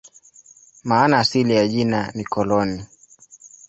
[0.83, 2.85] Maana asili ya jina ni "koloni".